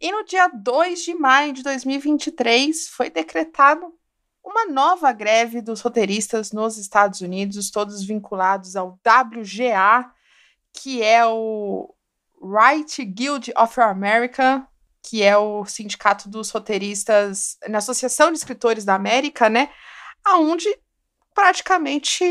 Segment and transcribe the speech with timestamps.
[0.00, 3.92] E no dia 2 de maio de 2023 foi decretado
[4.42, 10.10] uma nova greve dos roteiristas nos Estados Unidos, todos vinculados ao WGA,
[10.72, 11.94] que é o
[12.42, 14.66] Right Guild of America,
[15.02, 19.70] que é o sindicato dos roteiristas na Associação de Escritores da América, né?
[20.24, 20.66] Aonde
[21.34, 22.24] praticamente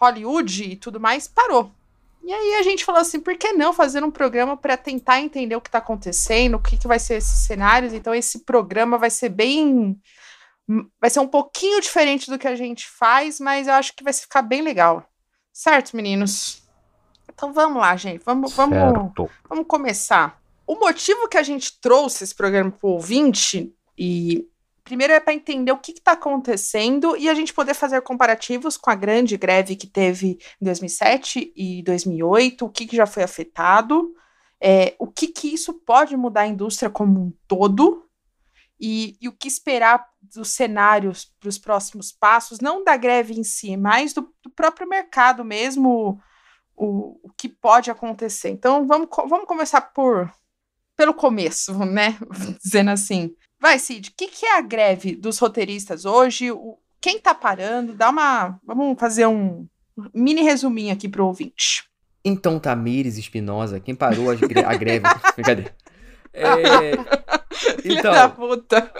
[0.00, 1.72] Hollywood e tudo mais parou.
[2.28, 5.56] E aí a gente falou assim, por que não fazer um programa para tentar entender
[5.56, 7.94] o que está acontecendo, o que, que vai ser esses cenários?
[7.94, 9.98] Então esse programa vai ser bem
[11.00, 14.12] vai ser um pouquinho diferente do que a gente faz, mas eu acho que vai
[14.12, 15.08] ficar bem legal.
[15.50, 16.68] Certo, meninos?
[17.32, 18.22] Então vamos lá, gente.
[18.22, 18.76] Vamos, vamos,
[19.48, 20.38] vamos começar.
[20.66, 24.46] O motivo que a gente trouxe esse programa para o ouvinte, e
[24.88, 28.90] primeiro é para entender o que está acontecendo e a gente poder fazer comparativos com
[28.90, 34.14] a grande greve que teve em 2007 e 2008, o que, que já foi afetado,
[34.58, 38.08] é, o que, que isso pode mudar a indústria como um todo,
[38.80, 43.44] e, e, o que esperar dos cenários para os próximos passos, não da greve em
[43.44, 46.18] si, mas do, do próprio mercado mesmo,
[46.74, 48.48] o, o, que pode acontecer.
[48.50, 50.32] Então vamos, vamos começar por
[50.96, 52.16] pelo começo, né?
[52.62, 53.34] Dizendo assim.
[53.60, 56.50] Vai, Cid, o que, que, é a greve dos roteiristas hoje?
[56.52, 57.92] O, quem está parando?
[57.92, 58.58] Dá uma.
[58.64, 59.66] Vamos fazer um
[60.14, 61.84] mini resuminho aqui para o ouvinte.
[62.24, 65.06] Então, Tamires Espinosa, quem parou a greve.
[65.44, 65.64] Cadê?
[66.32, 66.92] É,
[67.84, 68.92] então, da puta.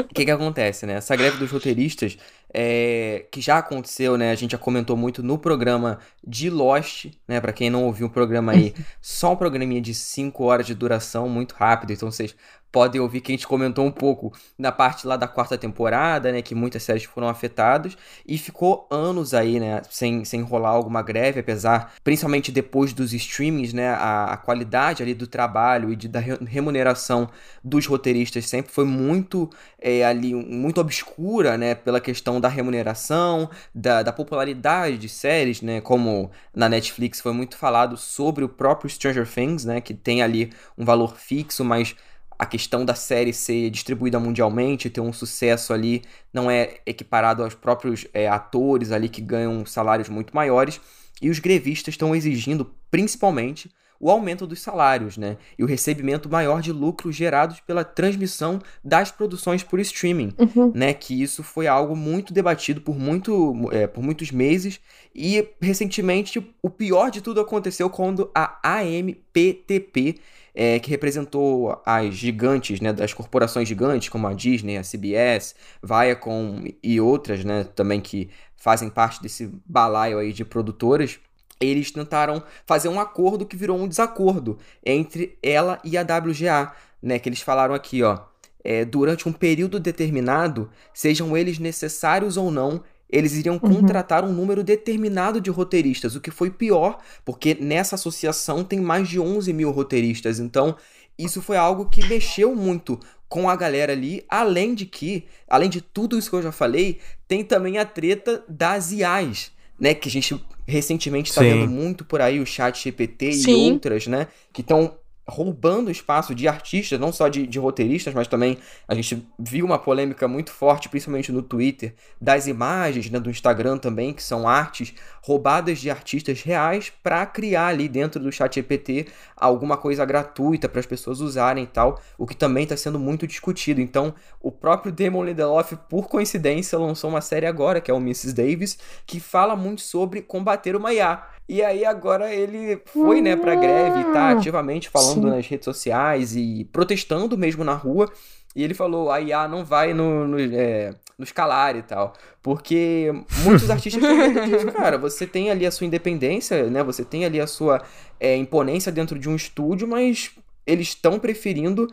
[0.00, 0.94] O que que acontece, né?
[0.94, 2.16] Essa greve dos roteiristas,
[2.52, 4.30] é, que já aconteceu, né?
[4.30, 7.40] A gente já comentou muito no programa de Lost, né?
[7.40, 11.28] Pra quem não ouviu o programa aí, só um programinha de 5 horas de duração,
[11.28, 11.92] muito rápido.
[11.92, 12.34] Então vocês
[12.76, 16.42] podem ouvir que a gente comentou um pouco na parte lá da quarta temporada, né,
[16.42, 17.96] que muitas séries foram afetadas
[18.28, 23.72] e ficou anos aí, né, sem, sem rolar alguma greve, apesar, principalmente depois dos streamings,
[23.72, 27.30] né, a, a qualidade ali do trabalho e de, da remuneração
[27.64, 29.48] dos roteiristas sempre foi muito
[29.80, 35.80] é, ali, muito obscura, né, pela questão da remuneração, da, da popularidade de séries, né,
[35.80, 40.52] como na Netflix foi muito falado sobre o próprio Stranger Things, né, que tem ali
[40.76, 41.96] um valor fixo, mas
[42.38, 46.02] a questão da série ser distribuída mundialmente, ter um sucesso ali,
[46.32, 50.80] não é equiparado aos próprios é, atores ali que ganham salários muito maiores.
[51.20, 55.38] E os grevistas estão exigindo, principalmente, o aumento dos salários, né?
[55.58, 60.72] E o recebimento maior de lucros gerados pela transmissão das produções por streaming, uhum.
[60.74, 60.92] né?
[60.92, 64.80] Que isso foi algo muito debatido por, muito, é, por muitos meses.
[65.14, 70.16] E recentemente, o pior de tudo aconteceu quando a AMPTP
[70.56, 76.64] é, que representou as gigantes, né, das corporações gigantes, como a Disney, a CBS, Viacom
[76.82, 81.20] e outras, né, também que fazem parte desse balaio aí de produtoras,
[81.60, 86.72] eles tentaram fazer um acordo que virou um desacordo entre ela e a WGA,
[87.02, 88.20] né, que eles falaram aqui, ó,
[88.64, 93.74] é, durante um período determinado, sejam eles necessários ou não, eles iriam uhum.
[93.76, 99.08] contratar um número determinado de roteiristas, o que foi pior, porque nessa associação tem mais
[99.08, 100.40] de 11 mil roteiristas.
[100.40, 100.76] Então,
[101.18, 105.80] isso foi algo que mexeu muito com a galera ali, além de que, além de
[105.80, 109.94] tudo isso que eu já falei, tem também a treta das IAs, né?
[109.94, 113.50] Que a gente recentemente está vendo muito por aí, o chat GPT Sim.
[113.50, 114.28] e outras, né?
[114.52, 114.96] Que estão
[115.28, 119.78] roubando espaço de artistas, não só de, de, roteiristas, mas também a gente viu uma
[119.78, 124.94] polêmica muito forte, principalmente no Twitter, das imagens né, do Instagram também, que são artes
[125.20, 129.06] roubadas de artistas reais para criar ali dentro do chat EPT
[129.36, 133.26] alguma coisa gratuita para as pessoas usarem e tal, o que também está sendo muito
[133.26, 133.80] discutido.
[133.80, 138.32] Então, o próprio Damon Lindelof, por coincidência, lançou uma série agora, que é o Mrs.
[138.32, 141.35] Davis, que fala muito sobre combater uma IA.
[141.48, 145.30] E aí agora ele foi, né, pra greve e tá ativamente falando Sim.
[145.30, 148.10] nas redes sociais e protestando mesmo na rua.
[148.54, 152.14] E ele falou, a IA não vai no, no, é, no escalar e tal.
[152.42, 153.12] Porque
[153.44, 154.98] muitos artistas têm cara.
[154.98, 156.82] Você tem ali a sua independência, né?
[156.82, 157.82] Você tem ali a sua
[158.18, 160.30] é, imponência dentro de um estúdio, mas
[160.66, 161.86] eles estão preferindo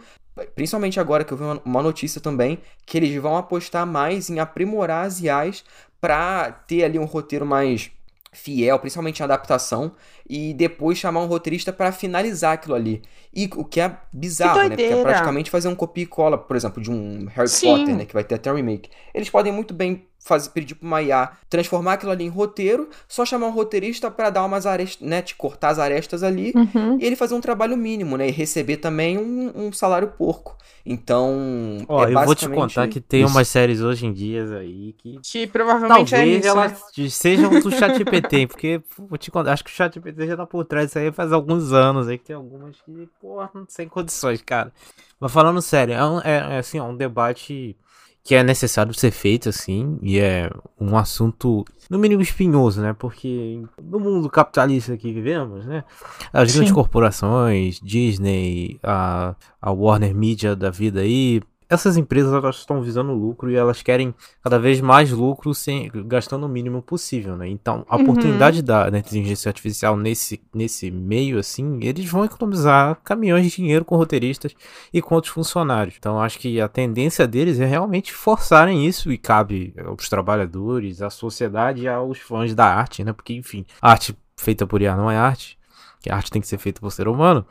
[0.56, 5.06] principalmente agora que eu vi uma notícia também, que eles vão apostar mais em aprimorar
[5.06, 5.64] as IAs
[6.02, 7.92] para ter ali um roteiro mais
[8.34, 9.92] fiel, principalmente em adaptação,
[10.28, 13.02] e depois chamar um roteirista para finalizar aquilo ali.
[13.34, 14.76] E o que é bizarro, que né?
[14.76, 17.68] Porque é praticamente fazer um copia e cola, por exemplo, de um Harry Sim.
[17.68, 18.06] Potter, né?
[18.06, 18.90] Que vai ter até remake.
[19.14, 23.26] Eles podem muito bem fazer, pedir pra uma IA transformar aquilo ali em roteiro, só
[23.26, 26.98] chamar um roteirista para dar umas arestas, né, te cortar as arestas ali, Uhum.
[27.00, 30.58] e ele fazer um trabalho mínimo, né, e receber também um, um salário porco.
[30.86, 33.32] Então, Ó, é eu vou te contar que tem isso.
[33.34, 37.10] umas séries hoje em dia aí que Que provavelmente é talvez isso, elas né?
[37.10, 40.88] sejam do ChatGPT, porque vou te contar, acho que o ChatGPT já tá por trás
[40.88, 44.74] disso aí faz alguns anos aí que tem algumas que, porra, sem condições, cara.
[45.20, 47.78] Mas falando sério, é, um, é, é, assim, é um debate
[48.24, 50.50] que é necessário ser feito, assim, e é
[50.80, 52.96] um assunto, no mínimo, espinhoso, né?
[52.98, 55.84] Porque no mundo capitalista que vivemos, né?
[56.32, 56.74] As grandes Sim.
[56.74, 63.50] corporações, Disney, a, a Warner Media da vida aí, essas empresas elas estão visando lucro
[63.52, 64.14] e elas querem
[64.44, 67.48] cada vez mais lucro sem gastando o mínimo possível, né?
[67.48, 68.02] Então, a Uhum.
[68.02, 73.86] oportunidade da, da inteligência artificial nesse, nesse meio, assim, eles vão economizar caminhões de dinheiro
[73.86, 74.54] com roteiristas
[74.94, 75.96] e com outros funcionários.
[75.98, 81.10] Então, acho que a tendência deles é realmente forçarem isso e cabe aos trabalhadores, à
[81.10, 83.14] sociedade e aos fãs da arte, né?
[83.14, 85.58] Porque, enfim, arte feita por IA não é arte,
[86.02, 87.46] que a arte tem que ser feita por ser humano.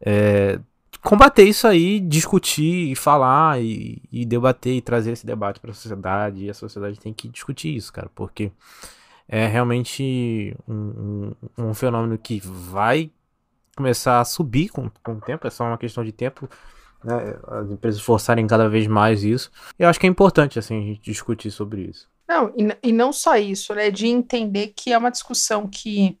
[0.00, 0.58] É,
[1.04, 5.74] combater isso aí, discutir e falar e, e debater e trazer esse debate para a
[5.74, 6.46] sociedade.
[6.46, 8.50] E a sociedade tem que discutir isso, cara, porque
[9.28, 13.10] é realmente um, um, um fenômeno que vai
[13.76, 16.48] começar a subir com, com o tempo, é só uma questão de tempo.
[17.04, 19.50] Né, as empresas forçarem cada vez mais isso.
[19.78, 22.08] Eu acho que é importante assim a gente discutir sobre isso.
[22.26, 23.90] Não, e, e não só isso, né?
[23.90, 26.18] De entender que é uma discussão que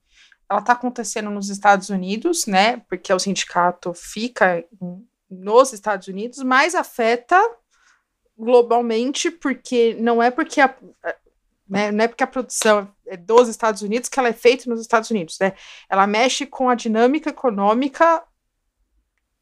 [0.48, 2.78] ela está acontecendo nos Estados Unidos, né?
[2.88, 4.64] Porque o sindicato fica
[5.30, 7.40] nos Estados Unidos, mas afeta
[8.36, 10.74] globalmente, porque não é porque a,
[11.68, 14.80] né, não é porque a produção é dos Estados Unidos que ela é feita nos
[14.80, 15.52] Estados Unidos, né?
[15.88, 18.22] Ela mexe com a dinâmica econômica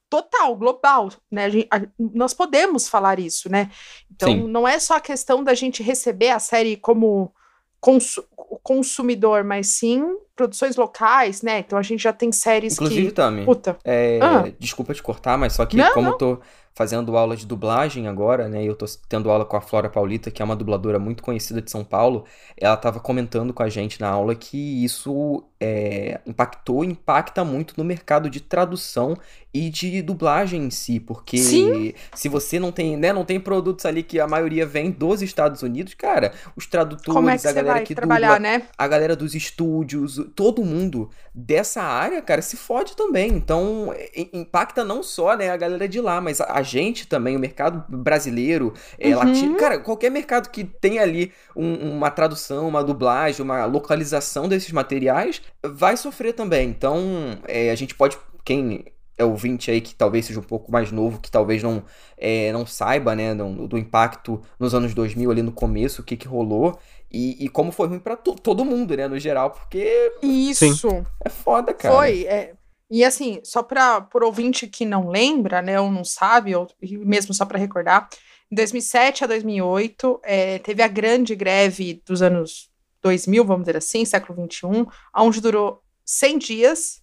[0.09, 1.47] total, global, né?
[1.47, 3.71] A gen- a- nós podemos falar isso, né?
[4.11, 4.47] Então, Sim.
[4.47, 7.35] não é só a questão da gente receber a série como
[7.83, 8.25] consu-
[8.63, 11.59] consumidor, mas sim produções locais, né?
[11.59, 13.13] Então, a gente já tem séries Inclusive, que...
[13.13, 14.45] Tami, Puta, é, Ah.
[14.59, 16.41] desculpa te cortar, mas só que Não, como eu tô
[16.75, 20.31] fazendo aula de dublagem agora, né, e eu tô tendo aula com a Flora Paulita,
[20.31, 22.25] que é uma dubladora muito conhecida de São Paulo,
[22.57, 27.85] ela tava comentando com a gente na aula que isso é, impactou, impacta muito no
[27.85, 29.19] mercado de tradução
[29.55, 31.93] e de dublagem em si, porque Sim.
[32.15, 35.63] se você não tem, né, não tem produtos ali que a maioria vem dos Estados
[35.63, 38.63] Unidos, cara, os tradutores, é que a galera que dubla, né?
[38.79, 43.31] a galera dos estúdios, todo mundo dessa área, cara, se fode também.
[43.31, 43.95] Então,
[44.33, 48.73] impacta não só, né, a galera de lá, mas a, gente também, o mercado brasileiro,
[48.99, 49.17] é, Uhum.
[49.17, 49.57] latino.
[49.57, 55.43] Cara, qualquer mercado que tem ali um- uma tradução, uma dublagem, uma localização desses materiais,
[55.63, 56.69] vai sofrer também.
[56.71, 58.17] Então, é, a gente pode.
[58.45, 58.85] Quem
[59.21, 61.85] ouvinte aí que talvez seja um pouco mais novo, que talvez não,
[62.17, 66.17] é, não saiba, né, do, do impacto nos anos 2000, ali no começo, o que
[66.17, 66.79] que rolou.
[67.11, 71.05] E, e como foi ruim pra to- todo mundo, né, no geral, porque Isso.
[71.25, 71.95] é foda, cara.
[71.95, 72.55] Foi, é.
[72.91, 77.33] E assim, só para por ouvinte que não lembra, né, ou não sabe, ou mesmo
[77.33, 78.09] só para recordar,
[78.51, 82.71] em 2007 a 2008, é, teve a grande greve dos anos
[83.03, 84.87] 2000, vamos dizer assim, século 21,
[85.17, 87.02] onde durou 100 dias,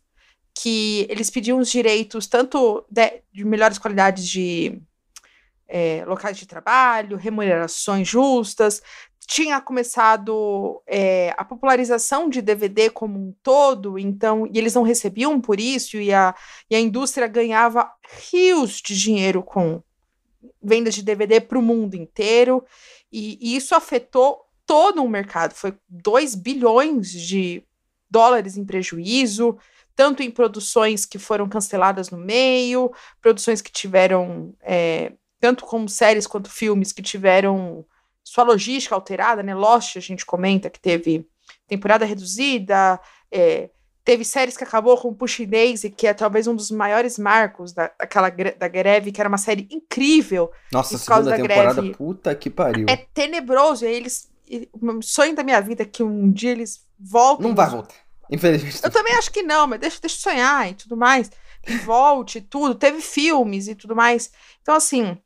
[0.62, 4.82] que eles pediam os direitos tanto de, de melhores qualidades de
[5.68, 8.82] é, locais de trabalho, remunerações justas,
[9.26, 15.40] tinha começado é, a popularização de DVD como um todo, então, e eles não recebiam
[15.40, 16.36] por isso, e a,
[16.70, 17.90] e a indústria ganhava
[18.32, 19.82] rios de dinheiro com
[20.62, 22.66] vendas de DVD para o mundo inteiro,
[23.12, 25.54] e, e isso afetou todo o mercado.
[25.54, 27.64] Foi 2 bilhões de
[28.10, 29.58] dólares em prejuízo,
[30.00, 32.90] tanto em produções que foram canceladas no meio,
[33.22, 37.86] produções que tiveram, é, tanto como séries quanto filmes que tiveram
[38.24, 39.54] sua logística alterada, né?
[39.54, 41.28] Lost, a gente comenta que teve
[41.68, 42.98] temporada reduzida,
[43.30, 43.72] é,
[44.06, 47.92] teve séries que acabou com Push Daisy, que é talvez um dos maiores marcos da,
[48.00, 50.50] daquela da greve, que era uma série incrível.
[50.72, 51.98] Nossa, por causa da temporada, greve.
[51.98, 52.86] puta que pariu.
[52.88, 54.32] É tenebroso, e aí eles.
[54.50, 57.50] e O sonho da minha vida é que um dia eles voltem.
[57.50, 58.09] Não vai voltar.
[58.30, 58.80] Infelizmente.
[58.84, 61.32] Eu também acho que não, mas deixa, deixa eu sonhar e tudo mais.
[61.68, 62.76] E volte e tudo.
[62.76, 64.32] Teve filmes e tudo mais.
[64.62, 65.18] Então, assim,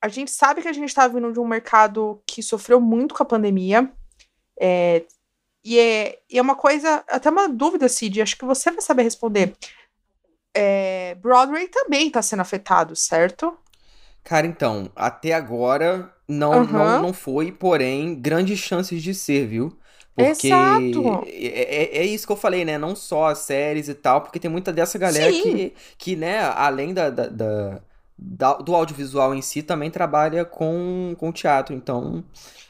[0.00, 3.22] a gente sabe que a gente tá vindo de um mercado que sofreu muito com
[3.22, 3.90] a pandemia.
[4.60, 5.04] É,
[5.64, 9.02] e, é, e é uma coisa, até uma dúvida, Cid, acho que você vai saber
[9.02, 9.56] responder.
[10.54, 13.56] É, Broadway também tá sendo afetado, certo?
[14.22, 16.72] Cara, então, até agora não, Aham.
[16.72, 19.76] não, não foi, porém, grandes chances de ser, viu?
[20.14, 21.24] Porque Exato.
[21.26, 22.78] é, é, é isso que eu falei, né?
[22.78, 25.42] Não só as séries e tal, porque tem muita dessa galera Sim.
[25.42, 27.26] que, que, né, além da, da,
[28.16, 31.74] da, do audiovisual em si também trabalha com, com teatro.
[31.74, 32.22] Então,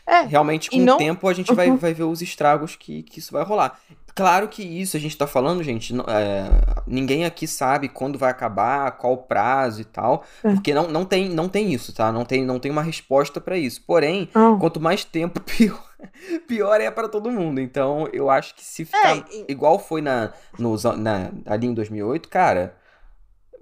[0.07, 0.95] é, realmente, com não...
[0.95, 1.57] o tempo, a gente uhum.
[1.57, 3.79] vai, vai ver os estragos que, que isso vai rolar.
[4.15, 6.49] Claro que isso a gente tá falando, gente, é,
[6.87, 10.53] ninguém aqui sabe quando vai acabar, qual o prazo e tal, é.
[10.53, 12.13] porque não, não, tem, não tem isso, tá?
[12.13, 13.83] Não tem, não tem uma resposta para isso.
[13.85, 14.57] Porém, oh.
[14.59, 15.83] quanto mais tempo, pior,
[16.47, 17.61] pior é para todo mundo.
[17.61, 19.47] Então, eu acho que se ficar é, e...
[19.49, 22.77] igual foi na, no, na, ali em 2008, cara,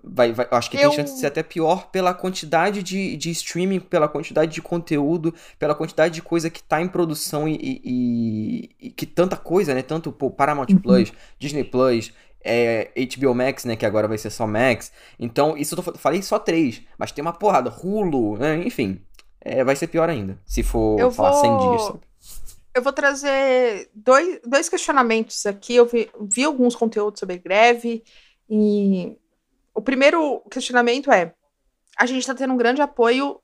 [0.05, 0.91] Vai, vai, acho que eu...
[0.91, 5.33] tem chance de ser até pior pela quantidade de, de streaming, pela quantidade de conteúdo,
[5.59, 9.81] pela quantidade de coisa que tá em produção e, e, e que tanta coisa, né?
[9.81, 10.79] Tanto pô, Paramount uhum.
[10.79, 12.13] Plus, Disney Plus,
[12.45, 13.77] é, HBO Max, né?
[13.77, 14.91] Que agora vai ser só Max.
[15.21, 18.57] Então, isso eu tô, falei só três, mas tem uma porrada, Hulu, né?
[18.67, 19.01] Enfim,
[19.45, 21.41] é, vai ser pior ainda, se for eu falar vou...
[21.41, 21.83] 100 dias.
[21.83, 22.01] Sabe?
[22.75, 25.75] Eu vou trazer dois, dois questionamentos aqui.
[25.75, 28.03] Eu vi, vi alguns conteúdos sobre greve
[28.49, 29.15] e
[29.75, 31.35] o primeiro questionamento é:
[31.99, 33.41] a gente está tendo um grande apoio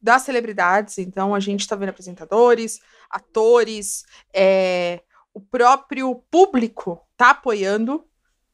[0.00, 5.00] das celebridades, então a gente está vendo apresentadores, atores, é,
[5.32, 8.04] o próprio público está apoiando,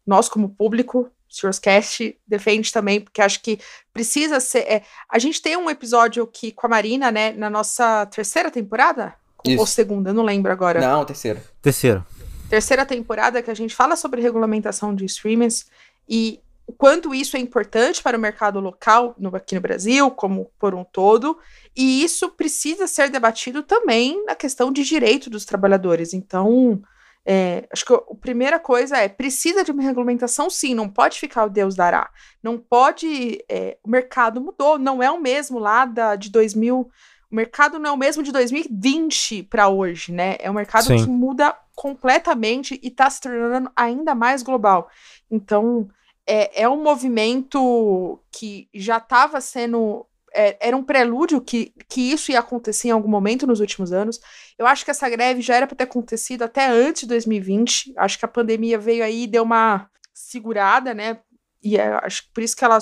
[0.07, 1.11] nós como público,
[1.45, 3.59] o Cast defende também, porque acho que
[3.93, 4.61] precisa ser.
[4.61, 9.15] É, a gente tem um episódio aqui com a Marina, né, na nossa terceira temporada?
[9.45, 9.61] Isso.
[9.61, 10.81] Ou segunda, não lembro agora.
[10.81, 11.43] Não, terceira.
[11.63, 12.07] Terceira.
[12.49, 15.67] Terceira temporada que a gente fala sobre regulamentação de streamers
[16.09, 20.51] e o quanto isso é importante para o mercado local no, aqui no Brasil, como
[20.59, 21.39] por um todo,
[21.75, 26.13] e isso precisa ser debatido também na questão de direito dos trabalhadores.
[26.13, 26.83] Então,
[27.31, 31.45] é, acho que a, primeira coisa é precisa de uma regulamentação, sim, não pode ficar
[31.45, 32.09] o Deus dará.
[32.43, 33.45] Não pode.
[33.51, 36.91] É, o mercado mudou, não é o mesmo lá da, de 2000.
[37.31, 40.37] O mercado não é o mesmo de 2020 para hoje, né?
[40.39, 40.97] É um mercado sim.
[40.97, 44.89] que muda completamente e está se tornando ainda mais global.
[45.31, 45.87] Então,
[46.27, 50.07] é, é um movimento que já estava sendo.
[50.41, 54.21] É, era um prelúdio que, que isso ia acontecer em algum momento nos últimos anos.
[54.57, 57.93] Eu acho que essa greve já era para ter acontecido até antes de 2020.
[57.97, 61.19] Acho que a pandemia veio aí e deu uma segurada, né?
[61.61, 62.79] E é, acho que por isso que ela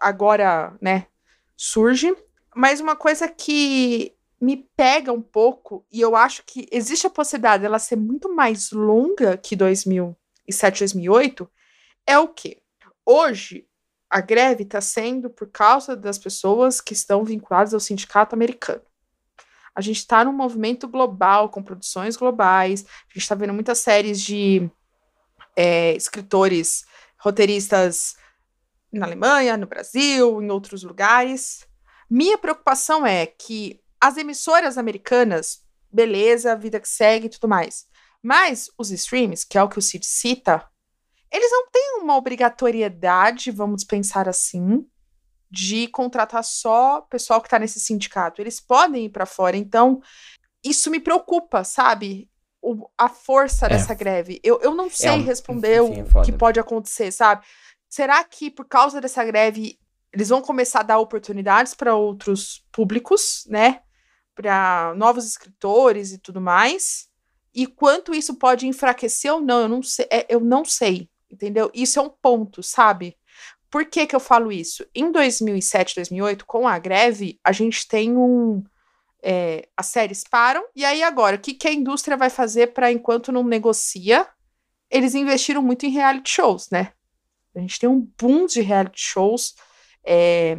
[0.00, 1.06] agora, né,
[1.56, 2.12] surge.
[2.52, 7.62] Mas uma coisa que me pega um pouco, e eu acho que existe a possibilidade
[7.62, 11.48] dela ser muito mais longa que 2007, 2008,
[12.04, 12.60] é o quê?
[13.04, 13.64] Hoje,
[14.08, 18.82] a greve está sendo por causa das pessoas que estão vinculadas ao sindicato americano.
[19.74, 24.22] A gente está num movimento global, com produções globais, a gente está vendo muitas séries
[24.22, 24.70] de
[25.54, 26.84] é, escritores,
[27.18, 28.16] roteiristas
[28.92, 31.66] na Alemanha, no Brasil, em outros lugares.
[32.08, 37.86] Minha preocupação é que as emissoras americanas, beleza, vida que segue e tudo mais,
[38.22, 40.66] mas os streams, que é o que o Cid cita,
[41.32, 44.86] eles não têm uma obrigatoriedade, vamos pensar assim,
[45.50, 48.40] de contratar só pessoal que está nesse sindicato.
[48.40, 49.56] Eles podem ir para fora.
[49.56, 50.00] Então,
[50.64, 52.28] isso me preocupa, sabe?
[52.60, 53.70] O, a força é.
[53.70, 54.40] dessa greve.
[54.42, 57.44] Eu, eu não sei é um, responder enfim, o é que pode acontecer, sabe?
[57.88, 59.78] Será que por causa dessa greve
[60.12, 63.82] eles vão começar a dar oportunidades para outros públicos, né?
[64.34, 67.08] Para novos escritores e tudo mais?
[67.54, 70.06] E quanto isso pode enfraquecer ou não, eu não sei.
[70.10, 71.08] É, eu não sei.
[71.36, 71.70] Entendeu?
[71.74, 73.14] Isso é um ponto, sabe?
[73.70, 74.86] Por que, que eu falo isso?
[74.94, 78.64] Em 2007, 2008, com a greve, a gente tem um.
[79.22, 82.90] É, as séries param, e aí agora, o que, que a indústria vai fazer para
[82.90, 84.26] enquanto não negocia?
[84.90, 86.92] Eles investiram muito em reality shows, né?
[87.54, 89.56] A gente tem um boom de reality shows
[90.04, 90.58] é,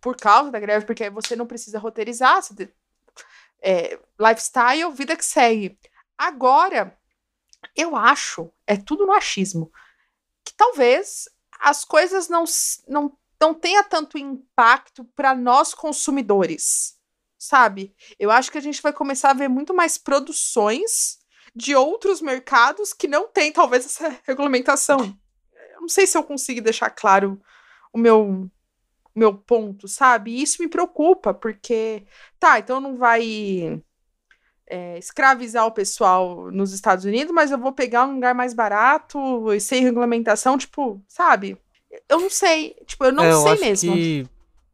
[0.00, 2.72] por causa da greve, porque aí você não precisa roteirizar, você,
[3.62, 5.78] é, lifestyle, vida que segue.
[6.18, 6.98] Agora,
[7.76, 9.70] eu acho, é tudo no achismo,
[10.46, 11.28] que talvez
[11.60, 12.44] as coisas não,
[12.86, 16.94] não, não tenha tanto impacto para nós consumidores,
[17.36, 17.94] sabe?
[18.18, 21.18] Eu acho que a gente vai começar a ver muito mais produções
[21.54, 25.18] de outros mercados que não tem talvez essa regulamentação.
[25.74, 27.40] Eu não sei se eu consigo deixar claro
[27.92, 28.48] o meu
[29.14, 30.30] meu ponto, sabe?
[30.30, 32.06] E isso me preocupa, porque
[32.38, 33.82] tá, então não vai
[34.68, 39.52] é, escravizar o pessoal nos Estados Unidos, mas eu vou pegar um lugar mais barato
[39.52, 41.56] e sem regulamentação, tipo, sabe?
[42.08, 43.94] Eu não sei, tipo, eu não é, eu sei mesmo.
[43.94, 44.26] Que,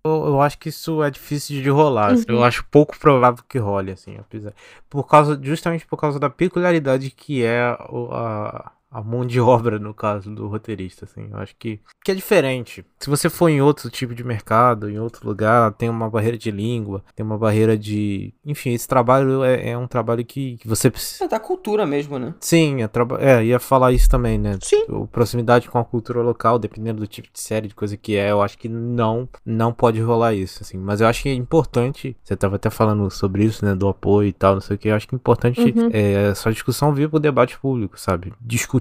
[0.04, 2.12] eu, eu, acho que isso é difícil de rolar.
[2.12, 2.24] Uhum.
[2.26, 4.52] Eu acho pouco provável que role, assim, apesar.
[4.90, 9.94] Por causa, justamente por causa da peculiaridade que é a, a mão de obra, no
[9.94, 11.28] caso do roteirista, assim.
[11.30, 12.84] Eu acho que, que é diferente.
[12.98, 16.50] Se você for em outro tipo de mercado, em outro lugar, tem uma barreira de
[16.50, 18.32] língua, tem uma barreira de.
[18.44, 21.24] Enfim, esse trabalho é, é um trabalho que, que você precisa.
[21.24, 22.34] É da cultura mesmo, né?
[22.40, 23.18] Sim, é, traba...
[23.20, 24.58] é, ia falar isso também, né?
[24.60, 24.84] Sim.
[24.88, 28.30] O proximidade com a cultura local, dependendo do tipo de série, de coisa que é,
[28.30, 30.76] eu acho que não, não pode rolar isso, assim.
[30.78, 33.74] Mas eu acho que é importante, você tava até falando sobre isso, né?
[33.74, 34.88] Do apoio e tal, não sei o que.
[34.88, 35.90] Eu acho que é importante Uhum.
[35.92, 38.32] é, essa discussão vir pro debate público, sabe?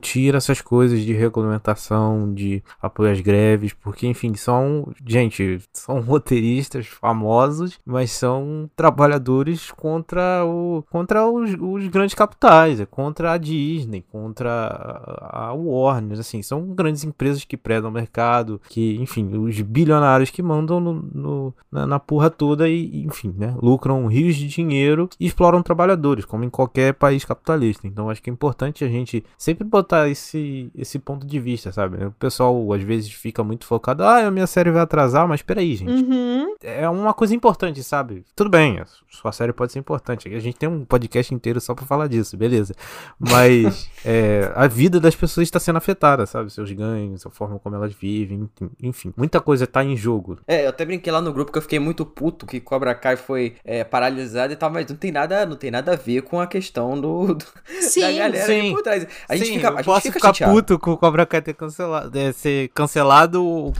[0.01, 6.87] Discutir essas coisas de regulamentação, de apoio às greves, porque, enfim, são, gente, são roteiristas
[6.87, 14.03] famosos, mas são trabalhadores contra, o, contra os, os grandes capitais, é contra a Disney,
[14.11, 14.51] contra
[15.31, 20.29] a a Warner, assim, são grandes empresas que predam o mercado, que, enfim, os bilionários
[20.29, 25.09] que mandam no, no- na, na porra toda e, enfim, né, lucram rios de dinheiro
[25.19, 27.87] e exploram trabalhadores, como em qualquer país capitalista.
[27.87, 32.05] Então, acho que é importante a gente sempre botar esse, esse ponto de vista, sabe?
[32.05, 35.75] O pessoal, às vezes, fica muito focado, ah, a minha série vai atrasar, mas peraí,
[35.75, 36.55] gente Uhum.
[36.63, 38.23] é uma coisa importante, sabe?
[38.35, 40.27] Tudo bem, a sua série pode ser importante.
[40.33, 42.73] A gente tem um podcast inteiro só pra falar disso, beleza.
[43.19, 46.49] Mas é, a vida das pessoas está sendo afetada, sabe?
[46.51, 48.49] Seus ganhos, a forma como elas vivem,
[48.81, 49.13] enfim.
[49.15, 50.39] Muita coisa tá em jogo.
[50.47, 53.15] É, eu até brinquei lá no grupo que eu fiquei muito puto que Cobra Kai
[53.15, 56.39] foi é, paralisado e tal, mas não tem nada, não tem nada a ver com
[56.39, 57.45] a questão do, do-
[57.81, 58.71] Sim, da galera sim.
[58.71, 59.07] por trás.
[59.27, 60.53] A gente Sim, fica, a gente posso fica ficar chateado.
[60.53, 63.73] puto com o Cobra Kai ter cancelado, é, ser cancelado,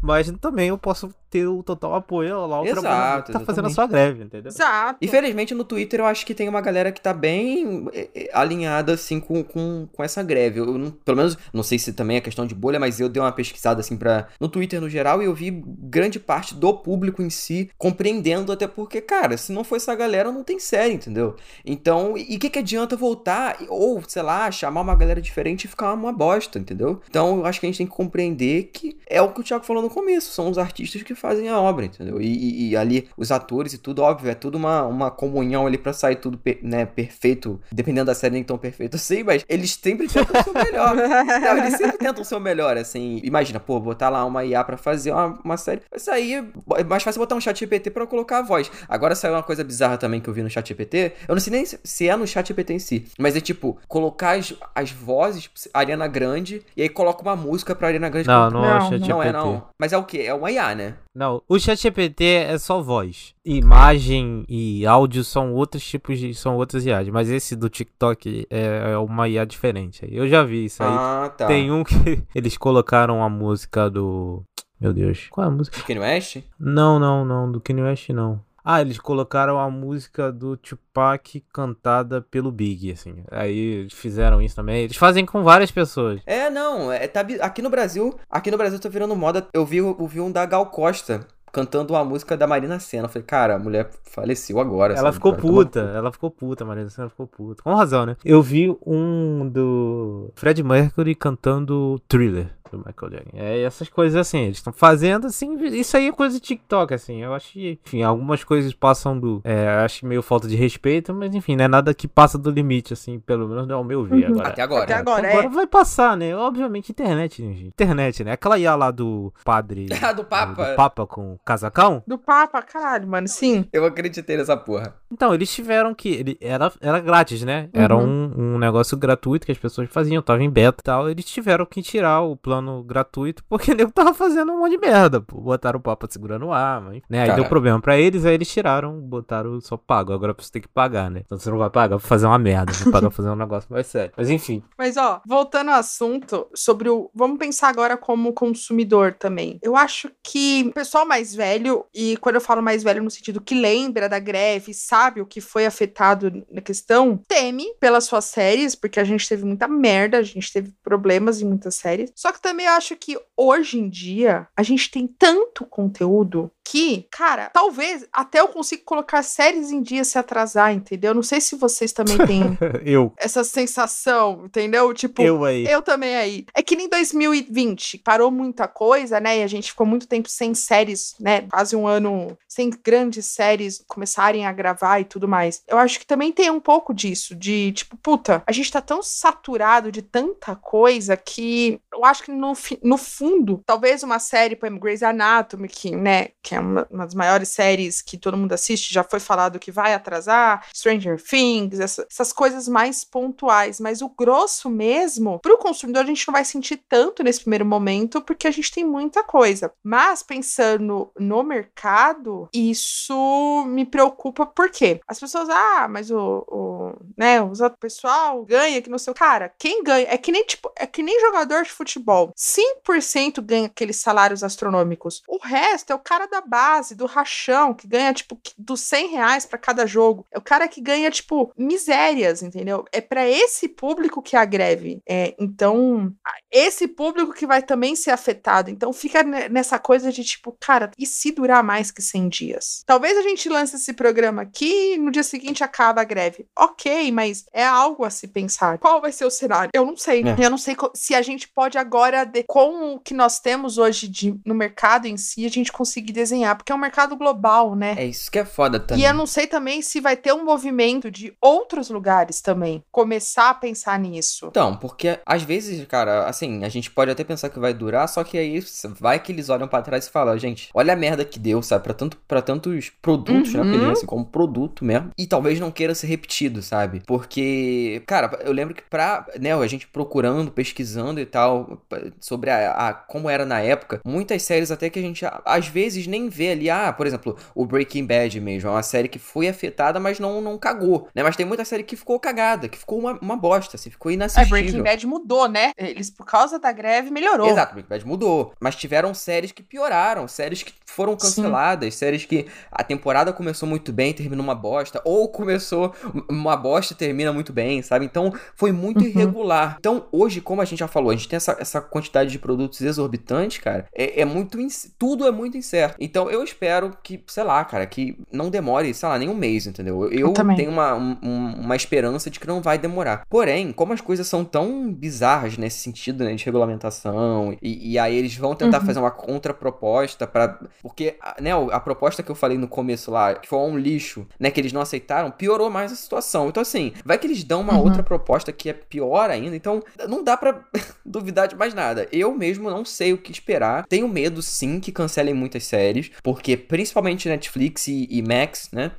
[0.00, 3.66] mas também eu posso ter o total apoio lá ao Exato, trabalhador que tá fazendo
[3.66, 4.50] a sua greve, entendeu?
[4.50, 4.98] Exato.
[5.00, 8.92] Infelizmente, no Twitter, eu acho que tem uma galera que tá bem é, é, alinhada,
[8.92, 10.60] assim, com, com, com essa greve.
[10.60, 13.22] Eu, não- pelo menos, não sei se também é questão de bolha, mas eu dei
[13.22, 17.22] uma pesquisada, assim, pra, no Twitter no geral, e eu vi grande parte do público
[17.22, 21.34] em si compreendendo, até porque, cara, se não for essa galera, não tem série, entendeu?
[21.64, 25.68] Então, e o que, que adianta voltar, ou, sei lá, chamar uma galera diferente e
[25.68, 27.00] ficar uma bosta, entendeu?
[27.08, 29.64] Então, eu acho que a gente tem que compreender que é o que o Thiago
[29.64, 32.20] falou no começo, são os artistas que fazem a obra, entendeu?
[32.20, 35.78] E, e- e ali, os atores e tudo, óbvio, é tudo uma, uma comunhão ali
[35.78, 39.72] pra sair tudo, per- né, perfeito, dependendo da série nem tão perfeito assim, mas eles
[39.80, 40.94] sempre tentam o seu melhor.
[41.40, 43.20] Não, eles sempre tentam o seu melhor, assim.
[43.22, 45.80] Imagina, pô, botar lá uma IA pra fazer uma, uma série.
[45.90, 46.44] Vai sair.
[46.76, 48.70] É mais fácil botar um chat GPT pra colocar a voz.
[48.88, 51.12] Agora saiu uma coisa bizarra também que eu vi no chat GPT.
[51.28, 53.04] Eu não sei nem se- é no chat GPT em si.
[53.18, 57.88] Mas é tipo, colocar as, as vozes, Ariana Grande, e aí coloca uma música pra
[57.88, 59.08] Ariana Grande Não, não, é o Não, ChatGPT.
[59.12, 59.66] Não é, não.
[59.78, 60.18] Mas é o quê?
[60.26, 60.94] É uma IA, né?
[61.14, 63.34] Não, o ChatGPT é só voz.
[63.44, 66.34] Imagem e áudio são outros tipos de.
[66.34, 67.08] são outras IAs.
[67.08, 70.08] Mas esse do TikTok é, é uma IA diferente.
[70.10, 70.88] Eu já vi isso aí.
[70.90, 71.46] Ah, tá.
[71.46, 71.94] Tem um que
[72.34, 74.42] eles colocaram a música do.
[74.80, 75.28] Meu Deus.
[75.30, 75.76] Qual é a música?
[75.76, 76.38] De Kanye West?
[76.58, 77.52] Não, não, não.
[77.52, 78.40] Do Kanye West não.
[78.64, 83.24] Ah, eles colocaram a música do Tupac cantada pelo Big, assim.
[83.30, 84.84] Aí fizeram isso também.
[84.84, 86.20] Eles fazem com várias pessoas.
[86.26, 89.46] É, não, é, tá, aqui no Brasil, aqui no Brasil tá virando moda.
[89.52, 93.04] Eu vi, eu vi um da Gal Costa cantando uma música da Marina Senna.
[93.04, 94.94] Eu falei, cara, a mulher faleceu agora.
[94.94, 95.14] Ela sabe?
[95.14, 97.62] ficou Vai tomar- puta, ela ficou puta, Maria Senna ficou puta.
[97.62, 98.16] Com razão, né?
[98.24, 103.36] Eu vi um do Fred Mercury cantando Thriller do Michael Jackson.
[103.36, 107.22] É essas coisas assim, eles estão fazendo assim, isso aí é coisa de TikTok, assim.
[107.22, 109.40] Eu acho que, enfim, algumas coisas passam do.
[109.44, 112.92] É, acho meio falta de respeito, mas enfim, não é nada que passa do limite,
[112.92, 114.30] assim, pelo menos ao meu ver.
[114.30, 114.32] Uhum.
[114.36, 114.84] Agora, Até agora.
[114.84, 115.00] Até né?
[115.00, 115.50] agora, Agora é.
[115.50, 116.34] vai passar, né?
[116.36, 117.66] Obviamente, internet, né, gente?
[117.68, 118.32] Internet, né?
[118.32, 119.86] Aquela IA lá do padre.
[120.02, 120.70] Ah, do Papa.
[120.70, 122.02] Do Papa com o casacão.
[122.06, 123.64] Do Papa, caralho, mano, sim.
[123.72, 124.94] Eu acreditei nessa porra.
[125.10, 126.08] Então, eles tiveram que.
[126.08, 127.68] Ele, era, era grátis, né?
[127.72, 128.32] Era Uhum.
[128.36, 131.08] um, um negócio gratuito que as pessoas faziam, tava em beta e tal.
[131.10, 134.78] Eles tiveram que tirar o plano gratuito porque o nego tava fazendo um monte de
[134.78, 135.20] merda.
[135.20, 135.40] Pô.
[135.40, 137.02] Botaram o Papa segurando arma, hein?
[137.08, 137.22] né?
[137.22, 140.12] Aí deu problema pra eles, aí eles tiraram, botaram só pago.
[140.12, 141.22] Agora você tem que pagar, né?
[141.24, 143.72] Então você não vai pagar pra fazer uma merda, vai pagar pra fazer um negócio
[143.72, 144.12] mais sério.
[144.16, 144.62] Mas enfim.
[144.76, 147.10] Mas, ó, voltando ao assunto sobre o.
[147.14, 149.58] Vamos pensar agora como consumidor também.
[149.62, 153.40] Eu acho que o pessoal mais velho, e quando eu falo mais velho no sentido
[153.40, 158.74] que lembra da greve, sabe o que foi afetado na questão, teme pelas suas séries,
[158.74, 162.12] porque a gente teve muita merda, a gente teve problemas em muitas séries.
[162.14, 167.06] Só que também eu acho que hoje em dia a gente tem tanto conteúdo que,
[167.10, 171.12] cara, talvez até eu consiga colocar séries em dia se atrasar, entendeu?
[171.12, 173.12] Não sei se vocês também têm eu.
[173.18, 174.92] essa sensação, entendeu?
[174.94, 175.64] Tipo, Eu aí.
[175.66, 176.46] eu também aí.
[176.54, 179.38] É que nem 2020 parou muita coisa, né?
[179.38, 181.42] E a gente ficou muito tempo sem séries, né?
[181.50, 185.62] Quase um ano sem grandes séries começarem a gravar e tudo mais.
[185.66, 189.02] Eu acho que também tem um pouco disso, de tipo, puta, a gente tá tão
[189.02, 192.52] saturado de tanta coisa que eu acho que no,
[192.82, 197.14] no fundo, talvez uma série, exemplo, Grey's Anatomy, que, né, que é uma, uma, das
[197.14, 202.06] maiores séries que todo mundo assiste, já foi falado que vai atrasar, Stranger Things, essa,
[202.10, 206.44] essas coisas mais pontuais, mas o grosso mesmo, para o consumidor a gente não vai
[206.44, 209.72] sentir tanto nesse primeiro momento, porque a gente tem muita coisa.
[209.82, 217.40] Mas pensando no mercado, isso me preocupa porque as pessoas, ah, mas o, o né,
[217.40, 221.02] o pessoal ganha que no seu cara, quem ganha é que nem tipo, é que
[221.02, 222.31] nem jogador de futebol.
[222.36, 225.22] 5% ganha aqueles salários astronômicos.
[225.28, 229.46] O resto é o cara da base, do rachão, que ganha tipo dos 100 reais
[229.46, 230.26] para cada jogo.
[230.30, 232.84] É o cara que ganha tipo misérias, entendeu?
[232.92, 235.00] É para esse público que a greve.
[235.08, 236.12] É, então,
[236.50, 238.70] esse público que vai também ser afetado.
[238.70, 242.82] Então fica nessa coisa de tipo, cara, e se durar mais que 100 dias?
[242.86, 246.46] Talvez a gente lance esse programa aqui e no dia seguinte acaba a greve.
[246.58, 248.78] Ok, mas é algo a se pensar.
[248.78, 249.70] Qual vai ser o cenário?
[249.74, 250.22] Eu não sei.
[250.22, 250.46] É.
[250.46, 254.08] Eu não sei se a gente pode agora, de, com o que nós temos hoje
[254.08, 257.94] de, no mercado em si, a gente conseguir desenhar, porque é um mercado global, né?
[257.98, 259.02] É isso que é foda também.
[259.02, 263.50] E eu não sei também se vai ter um movimento de outros lugares também começar
[263.50, 264.46] a pensar nisso.
[264.50, 268.22] Então, porque às vezes, cara, assim, a gente pode até pensar que vai durar, só
[268.22, 268.62] que aí
[268.98, 271.84] vai que eles olham para trás e falam, gente, olha a merda que deu, sabe,
[271.84, 273.86] para tanto para tantos produtos, né, uhum.
[273.86, 277.02] né, assim, como produto mesmo, e talvez não queira ser repetido, sabe?
[277.06, 281.82] Porque, cara, eu lembro que pra, né, a gente procurando, pesquisando e tal
[282.20, 286.06] sobre a, a como era na época, muitas séries até que a gente às vezes
[286.06, 289.48] nem vê ali, ah, por exemplo, o Breaking Bad mesmo, é uma série que foi
[289.48, 291.22] afetada, mas não não cagou, né?
[291.22, 294.56] Mas tem muita série que ficou cagada, que ficou uma, uma bosta, assim, ficou inassistível.
[294.56, 295.72] É, Breaking Bad mudou, né?
[295.76, 297.48] Eles por causa da greve melhorou.
[297.48, 301.98] Exato, Breaking Bad mudou, mas tiveram séries que pioraram, séries que foram canceladas, Sim.
[301.98, 305.94] séries que a temporada começou muito bem, terminou uma bosta, ou começou
[306.28, 308.04] uma bosta e termina muito bem, sabe?
[308.04, 309.06] Então foi muito uhum.
[309.06, 309.76] irregular.
[309.78, 312.80] Então hoje, como a gente já falou, a gente tem essa, essa quantidade de produtos
[312.80, 314.58] exorbitantes, cara, é, é muito.
[314.98, 315.96] Tudo é muito incerto.
[316.00, 319.66] Então eu espero que, sei lá, cara, que não demore, sei lá, nem um mês,
[319.66, 320.04] entendeu?
[320.10, 323.24] Eu, eu tenho uma, um, uma esperança de que não vai demorar.
[323.28, 328.16] Porém, como as coisas são tão bizarras nesse sentido, né, de regulamentação, e, e aí
[328.16, 328.86] eles vão tentar uhum.
[328.86, 333.48] fazer uma contraproposta para Porque, né, a proposta que eu falei no começo lá, que
[333.48, 336.48] foi um lixo, né, que eles não aceitaram, piorou mais a situação.
[336.48, 337.84] Então, assim, vai que eles dão uma uhum.
[337.84, 339.54] outra proposta que é pior ainda.
[339.54, 340.60] Então, não dá para
[341.04, 341.81] duvidar de mais nada.
[342.10, 343.86] Eu mesmo não sei o que esperar.
[343.86, 348.92] Tenho medo, sim, que cancelem muitas séries, porque principalmente Netflix e, e Max, né?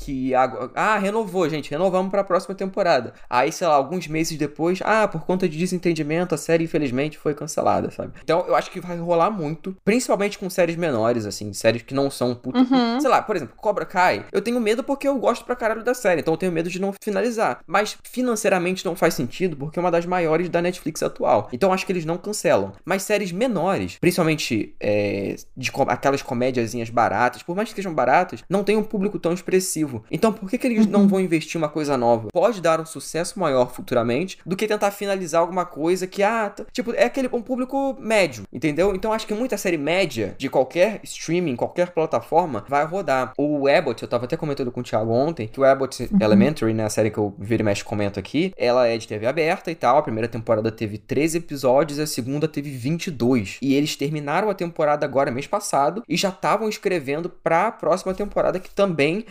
[0.00, 3.12] Que ah, renovou, gente, renovamos para a próxima temporada.
[3.28, 7.34] Aí, sei lá, alguns meses depois, ah, por conta de desentendimento, a série infelizmente foi
[7.34, 8.12] cancelada, sabe?
[8.22, 12.10] Então, eu acho que vai rolar muito, principalmente com séries menores, assim, séries que não
[12.10, 13.00] são puta, uhum.
[13.00, 14.24] sei lá, por exemplo, Cobra Kai.
[14.32, 16.80] Eu tenho medo porque eu gosto pra caralho da série, então eu tenho medo de
[16.80, 17.60] não finalizar.
[17.66, 21.48] Mas financeiramente não faz sentido porque é uma das maiores da Netflix atual.
[21.52, 22.72] Então, acho que eles não cancelam.
[22.84, 28.64] Mas séries menores, principalmente é, de aquelas comédiazinhas baratas, por mais que sejam baratas, não
[28.64, 31.08] tem um público tão expressivo então por que, que eles não uhum.
[31.08, 32.28] vão investir uma coisa nova?
[32.32, 36.92] Pode dar um sucesso maior futuramente do que tentar finalizar alguma coisa que, ah, tipo,
[36.92, 38.94] é aquele um público médio, entendeu?
[38.94, 43.32] Então acho que muita série média de qualquer streaming, qualquer plataforma, vai rodar.
[43.38, 46.18] O Abbott, eu tava até comentando com o Thiago ontem, que o Abbott uhum.
[46.20, 49.26] Elementary, né, a série que eu vira e mexe comento aqui, ela é de TV
[49.26, 49.98] aberta e tal.
[49.98, 53.58] A primeira temporada teve 13 episódios, a segunda teve 22.
[53.62, 58.58] E eles terminaram a temporada agora, mês passado, e já estavam escrevendo pra próxima temporada
[58.58, 59.24] que também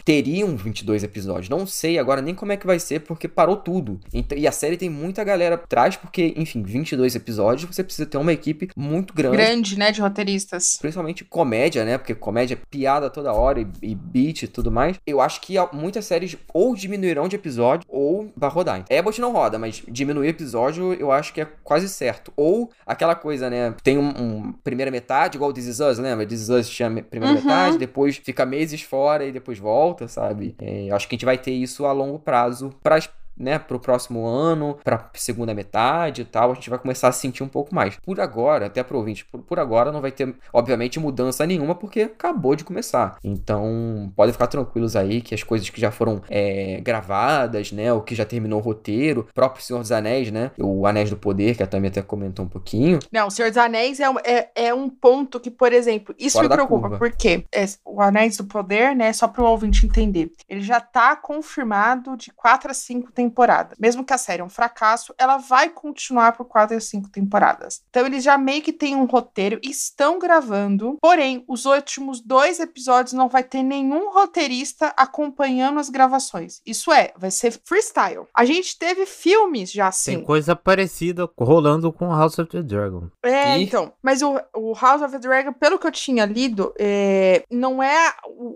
[0.50, 1.50] teriam 22 episódios.
[1.50, 4.00] Não sei agora nem como é que vai ser, porque parou tudo.
[4.14, 8.18] Então, e a série tem muita galera atrás, porque, enfim, 22 episódios, você precisa ter
[8.18, 9.38] uma equipe muito grande.
[9.38, 10.78] Grande, né, de roteiristas.
[10.80, 11.98] Principalmente comédia, né?
[11.98, 14.98] Porque comédia é piada toda hora e, e beat e tudo mais.
[15.06, 18.86] Eu acho que muitas séries ou diminuirão de episódio ou vai rodar.
[18.90, 22.32] Abbott não roda, mas diminuir episódio eu acho que é quase certo.
[22.36, 23.74] Ou aquela coisa, né?
[23.84, 26.26] Tem um, um primeira metade, igual This Is Us, lembra?
[26.26, 27.44] This Is Us tinha primeira uhum.
[27.44, 30.39] metade, depois fica meses fora e depois volta, sabe?
[30.40, 30.56] Sabe?
[30.60, 33.80] É, acho que a gente vai ter isso a longo prazo para as né, pro
[33.80, 37.74] próximo ano, pra segunda metade e tal, a gente vai começar a sentir um pouco
[37.74, 37.96] mais.
[37.98, 42.02] Por agora, até pro ouvinte, por, por agora não vai ter, obviamente, mudança nenhuma, porque
[42.02, 43.18] acabou de começar.
[43.24, 48.02] Então, podem ficar tranquilos aí que as coisas que já foram é, gravadas, né, o
[48.02, 51.64] que já terminou o roteiro, próprio Senhor dos Anéis, né, o Anéis do Poder, que
[51.64, 53.00] a Tami até comentou um pouquinho.
[53.12, 56.38] Não, o Senhor dos Anéis é, um, é, é um ponto que, por exemplo, isso
[56.38, 60.62] Fora me preocupa, porque é, o Anéis do Poder, né, só pro ouvinte entender, ele
[60.62, 63.76] já tá confirmado de 4 a 5 temporadas temporada.
[63.80, 67.82] Mesmo que a série é um fracasso, ela vai continuar por quatro ou cinco temporadas.
[67.90, 73.14] Então eles já meio que têm um roteiro, estão gravando, porém, os últimos dois episódios
[73.14, 76.62] não vai ter nenhum roteirista acompanhando as gravações.
[76.66, 78.28] Isso é, vai ser freestyle.
[78.36, 80.16] A gente teve filmes já assim.
[80.16, 83.08] Tem coisa parecida rolando com House of the Dragon.
[83.24, 83.64] É, Ih.
[83.64, 83.94] então.
[84.02, 88.14] Mas o, o House of the Dragon, pelo que eu tinha lido, é, não é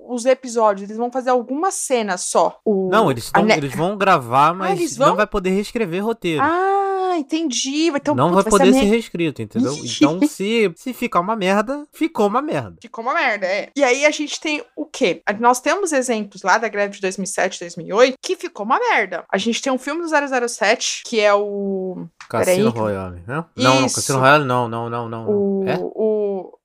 [0.08, 2.60] os episódios, eles vão fazer algumas cenas só.
[2.64, 5.16] O, Não, eles, tão, eles vão gravar, mas eles não vão?
[5.18, 6.42] vai poder reescrever roteiro.
[6.42, 7.92] Ah, entendi.
[7.92, 9.74] Vai ter um não vai poder ser ser reescrito, entendeu?
[9.84, 12.76] Então, se, se ficar uma merda, ficou uma merda.
[12.82, 13.70] Ficou uma merda, é.
[13.76, 15.22] E aí a gente tem o quê?
[15.40, 19.24] Nós temos exemplos lá da greve de 2007, 2008, que ficou uma merda.
[19.32, 22.06] A gente tem um filme do 007, que é o...
[22.30, 22.70] Cassino.
[22.70, 23.46] Royale, né?
[23.56, 23.82] Não, não.
[23.84, 25.30] Cassino Royale não, não, não, não.
[25.30, 25.72] O, não.
[25.72, 25.78] É?
[25.80, 26.13] o...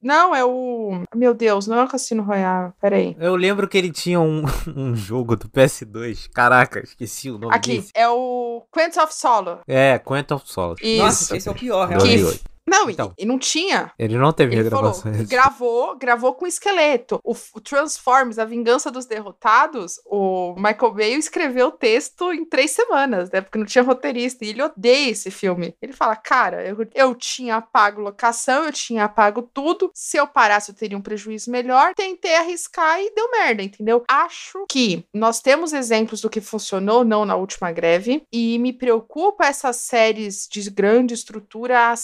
[0.03, 1.03] Não, é o...
[1.15, 2.73] Meu Deus, não é o Cassino Royale.
[2.81, 3.17] Peraí.
[3.19, 4.45] Eu lembro que ele tinha um,
[4.77, 6.29] um jogo do PS2.
[6.33, 7.91] Caraca, esqueci o nome Aqui, desse.
[7.95, 9.59] é o Quentin of Solo.
[9.67, 10.83] É, Quantum of Solace.
[10.85, 11.03] Isso.
[11.03, 12.23] Nossa, esse é o pior, realmente.
[12.23, 12.58] 2008.
[12.69, 13.13] Não, e- Então.
[13.19, 13.93] e, não tinha.
[13.99, 15.29] Ele não teve Ele falou, regravações.
[15.29, 17.21] gravou, gravou com esqueleto.
[17.25, 22.71] O, o Transformers, A Vingança dos Derrotados, o Michael Bay escreveu o texto em três
[22.73, 23.41] semanas, né?
[23.41, 24.45] Porque não tinha roteirista.
[24.45, 25.75] E ele odeia esse filme.
[25.81, 29.91] Ele fala, cara, eu, eu tinha pago locação, eu tinha pago tudo.
[29.95, 31.93] Se eu parasse, eu teria um prejuízo melhor.
[31.95, 34.05] Tentei arriscar e deu merda, entendeu?
[34.09, 38.23] Acho que nós temos exemplos do que funcionou não na última greve.
[38.33, 41.97] E me preocupa essas séries de grande estrutura a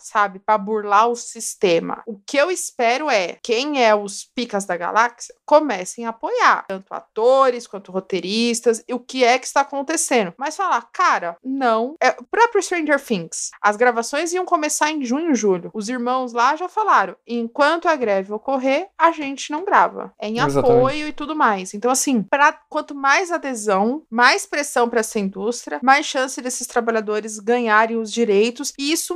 [0.00, 0.38] sabe?
[0.38, 2.02] Pra burlar o sistema.
[2.06, 6.92] O que eu espero é quem é os picas da galáxia comecem a apoiar, tanto
[6.92, 10.34] atores quanto roteiristas, e o que é que está acontecendo.
[10.36, 11.94] Mas falar, cara, não.
[12.00, 13.50] É, o próprio Stranger Things.
[13.62, 15.70] As gravações iam começar em junho, julho.
[15.72, 20.12] Os irmãos lá já falaram: enquanto a greve ocorrer, a gente não grava.
[20.20, 20.78] É em Exatamente.
[20.78, 21.74] apoio e tudo mais.
[21.74, 27.38] Então, assim, pra, quanto mais adesão, mais pressão para essa indústria, mais chance desses trabalhadores
[27.38, 29.14] ganharem os direitos e isso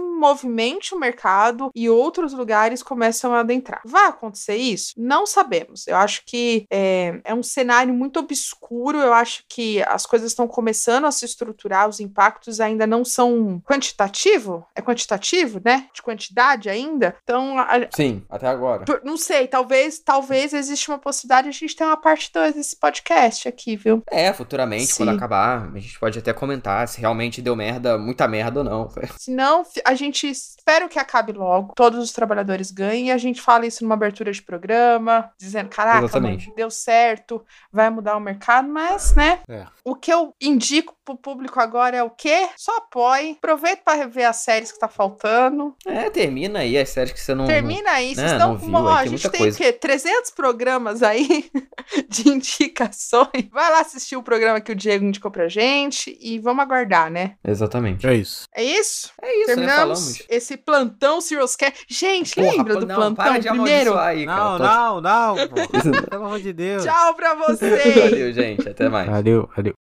[0.60, 3.80] movimente o mercado e outros lugares começam a adentrar.
[3.84, 4.92] Vai acontecer isso?
[4.96, 5.86] Não sabemos.
[5.86, 8.98] Eu acho que é, é um cenário muito obscuro.
[8.98, 13.60] Eu acho que as coisas estão começando a se estruturar, os impactos ainda não são
[13.64, 14.66] quantitativo?
[14.74, 15.86] É quantitativo, né?
[15.94, 17.16] De quantidade ainda.
[17.22, 18.84] Então, a- Sim, até agora.
[18.84, 22.54] por- Não sei, talvez, talvez exista uma possibilidade de a gente ter uma parte 2
[22.54, 24.02] desse podcast aqui, viu?
[24.10, 25.16] É, futuramente, quando Sim.
[25.16, 28.90] acabar, a gente pode até comentar se realmente deu merda, muita merda ou não.
[29.16, 33.40] Se não, a gente espera que acabe logo, todos os trabalhadores ganhem e a gente
[33.40, 38.68] fala isso numa abertura de programa, dizendo, caraca, mano, deu certo, vai mudar o mercado,
[38.68, 39.40] mas, né?
[39.48, 39.66] É.
[39.84, 42.48] O que eu indico pro público agora é o quê?
[42.56, 47.12] Só apoie, aproveita pra rever as séries que tá faltando, É, termina aí as séries
[47.12, 47.46] que você não.
[47.46, 49.56] termina aí, vocês né, estão não com ó, a gente muita tem coisa.
[49.56, 49.72] o quê?
[49.72, 51.50] 300 programas aí
[52.08, 53.48] de indicações.
[53.50, 57.34] Vai lá assistir o programa que o Diego indicou pra gente e vamos aguardar, né?
[57.44, 58.06] Exatamente.
[58.06, 58.46] É isso.
[58.54, 59.10] É isso?
[59.22, 59.54] É isso, né?
[59.54, 60.22] Terminamos Falamos.
[60.28, 61.84] esse plantão Serious Cast.
[61.88, 63.98] Gente, Porra, lembra do não, plantão para de primeiro?
[63.98, 64.40] aí, cara.
[64.44, 65.54] Não, Tô- não, não, pô.
[66.10, 66.84] Pelo amor de Deus.
[66.84, 67.94] Tchau pra vocês!
[68.10, 68.68] Valeu, gente.
[68.68, 69.08] Até mais.
[69.08, 69.74] Valeu, valeu.